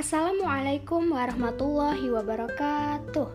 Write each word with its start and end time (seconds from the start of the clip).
Assalamualaikum 0.00 1.12
warahmatullahi 1.12 2.08
wabarakatuh. 2.08 3.28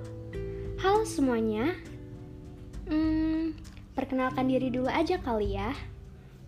Halo 0.81 1.05
semuanya. 1.05 1.77
Hmm, 2.89 3.53
perkenalkan 3.93 4.49
diri 4.49 4.73
dulu 4.73 4.89
aja 4.89 5.21
kali 5.21 5.53
ya. 5.61 5.77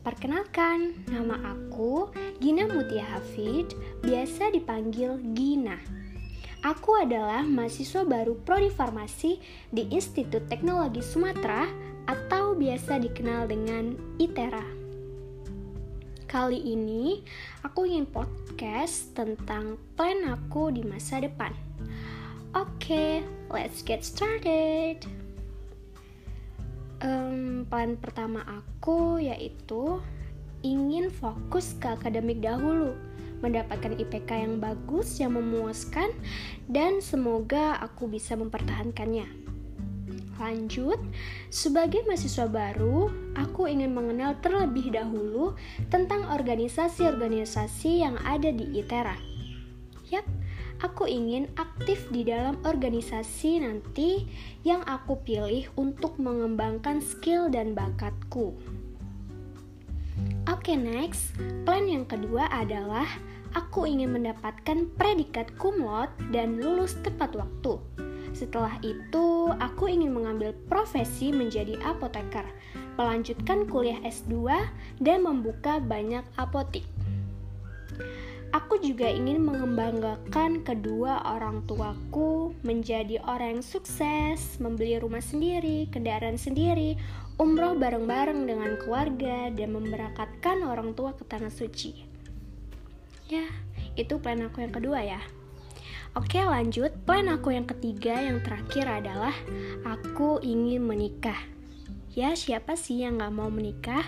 Perkenalkan, 0.02 1.06
nama 1.06 1.54
aku 1.54 2.10
Gina 2.42 2.66
Mutia 2.66 3.06
Hafid, 3.14 3.78
biasa 4.02 4.50
dipanggil 4.58 5.22
Gina. 5.38 5.78
Aku 6.66 6.98
adalah 6.98 7.46
mahasiswa 7.46 8.02
baru 8.02 8.42
Prodi 8.42 8.74
Farmasi 8.74 9.38
di 9.70 9.86
Institut 9.94 10.50
Teknologi 10.50 11.06
Sumatera 11.06 11.70
atau 12.10 12.58
biasa 12.58 12.98
dikenal 13.06 13.54
dengan 13.54 13.94
ITERA. 14.18 14.87
Kali 16.28 16.60
ini 16.60 17.24
aku 17.64 17.88
ingin 17.88 18.04
podcast 18.04 19.16
tentang 19.16 19.80
plan 19.96 20.28
aku 20.28 20.76
di 20.76 20.84
masa 20.84 21.24
depan. 21.24 21.56
Oke, 22.52 22.68
okay, 22.76 23.12
let's 23.48 23.80
get 23.80 24.04
started. 24.04 25.08
Um, 27.00 27.64
plan 27.72 27.96
pertama 27.96 28.44
aku 28.44 29.24
yaitu 29.24 30.04
ingin 30.68 31.08
fokus 31.16 31.80
ke 31.80 31.96
akademik 31.96 32.44
dahulu, 32.44 32.92
mendapatkan 33.40 33.96
IPK 33.96 34.52
yang 34.52 34.60
bagus, 34.60 35.24
yang 35.24 35.32
memuaskan, 35.32 36.12
dan 36.68 37.00
semoga 37.00 37.80
aku 37.80 38.12
bisa 38.12 38.36
mempertahankannya. 38.36 39.47
Lanjut, 40.38 41.02
sebagai 41.50 42.06
mahasiswa 42.06 42.46
baru, 42.46 43.10
aku 43.34 43.66
ingin 43.66 43.98
mengenal 43.98 44.38
terlebih 44.38 44.94
dahulu 44.94 45.58
tentang 45.90 46.30
organisasi-organisasi 46.30 48.06
yang 48.06 48.22
ada 48.22 48.54
di 48.54 48.78
ITERA. 48.78 49.18
Yap, 50.14 50.24
aku 50.86 51.10
ingin 51.10 51.50
aktif 51.58 52.06
di 52.14 52.22
dalam 52.22 52.62
organisasi 52.62 53.66
nanti 53.66 54.30
yang 54.62 54.86
aku 54.86 55.18
pilih 55.26 55.66
untuk 55.74 56.22
mengembangkan 56.22 57.02
skill 57.02 57.50
dan 57.50 57.74
bakatku. 57.74 58.54
Oke, 60.48 60.74
okay, 60.74 60.78
next. 60.78 61.36
Plan 61.66 61.86
yang 61.90 62.06
kedua 62.08 62.48
adalah 62.54 63.06
aku 63.54 63.84
ingin 63.90 64.16
mendapatkan 64.16 64.88
predikat 64.96 65.52
cum 65.60 65.82
laude 65.82 66.14
dan 66.32 66.62
lulus 66.62 66.96
tepat 67.04 67.36
waktu. 67.36 67.78
Setelah 68.32 68.78
itu, 68.80 69.28
aku 69.56 69.88
ingin 69.88 70.12
mengambil 70.12 70.52
profesi 70.68 71.32
menjadi 71.32 71.80
apoteker, 71.86 72.44
melanjutkan 73.00 73.64
kuliah 73.70 74.00
S2, 74.04 74.52
dan 75.00 75.24
membuka 75.24 75.80
banyak 75.80 76.26
apotik. 76.36 76.84
Aku 78.56 78.80
juga 78.80 79.12
ingin 79.12 79.44
mengembangkan 79.44 80.64
kedua 80.64 81.20
orang 81.36 81.68
tuaku 81.68 82.56
menjadi 82.64 83.20
orang 83.28 83.60
yang 83.60 83.64
sukses, 83.64 84.56
membeli 84.64 84.96
rumah 84.98 85.20
sendiri, 85.20 85.92
kendaraan 85.92 86.40
sendiri, 86.40 86.96
umroh 87.36 87.76
bareng-bareng 87.76 88.48
dengan 88.48 88.80
keluarga, 88.80 89.52
dan 89.52 89.76
memberakatkan 89.76 90.64
orang 90.64 90.96
tua 90.96 91.12
ke 91.14 91.28
tanah 91.28 91.52
suci. 91.52 92.08
Ya, 93.28 93.46
itu 94.00 94.16
plan 94.24 94.40
aku 94.48 94.64
yang 94.64 94.72
kedua 94.72 95.04
ya. 95.04 95.20
Oke 96.18 96.42
lanjut, 96.42 96.90
plan 97.06 97.30
aku 97.30 97.54
yang 97.54 97.70
ketiga 97.70 98.18
yang 98.18 98.42
terakhir 98.42 98.90
adalah 98.90 99.38
aku 99.86 100.42
ingin 100.42 100.82
menikah. 100.82 101.38
Ya 102.18 102.34
siapa 102.34 102.74
sih 102.74 103.06
yang 103.06 103.22
gak 103.22 103.38
mau 103.38 103.54
menikah? 103.54 104.02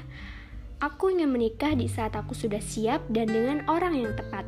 Aku 0.82 1.14
ingin 1.14 1.30
menikah 1.30 1.78
di 1.78 1.86
saat 1.86 2.18
aku 2.18 2.34
sudah 2.34 2.66
siap 2.66 3.06
dan 3.14 3.30
dengan 3.30 3.62
orang 3.70 3.94
yang 3.94 4.18
tepat. 4.18 4.42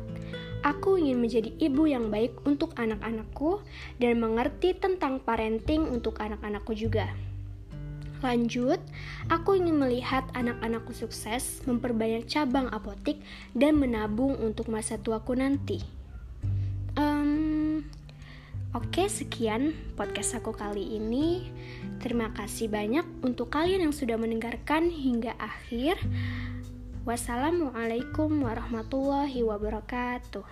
Aku 0.66 0.98
ingin 0.98 1.22
menjadi 1.22 1.54
ibu 1.62 1.86
yang 1.86 2.10
baik 2.10 2.34
untuk 2.42 2.74
anak-anakku 2.74 3.62
dan 4.02 4.18
mengerti 4.18 4.74
tentang 4.74 5.22
parenting 5.22 5.86
untuk 5.86 6.18
anak-anakku 6.18 6.74
juga. 6.74 7.14
Lanjut, 8.26 8.82
aku 9.30 9.54
ingin 9.54 9.78
melihat 9.78 10.26
anak-anakku 10.34 10.90
sukses, 10.98 11.62
memperbanyak 11.70 12.26
cabang 12.26 12.66
apotik, 12.74 13.22
dan 13.54 13.78
menabung 13.78 14.34
untuk 14.42 14.66
masa 14.66 14.98
tuaku 14.98 15.38
nanti. 15.38 16.01
Oke, 18.72 19.04
sekian 19.04 19.76
podcast 20.00 20.40
aku 20.40 20.56
kali 20.56 20.96
ini. 20.96 21.52
Terima 22.00 22.32
kasih 22.32 22.72
banyak 22.72 23.04
untuk 23.20 23.52
kalian 23.52 23.84
yang 23.84 23.92
sudah 23.92 24.16
mendengarkan 24.16 24.88
hingga 24.88 25.36
akhir. 25.36 26.00
Wassalamualaikum 27.04 28.32
warahmatullahi 28.40 29.44
wabarakatuh. 29.44 30.48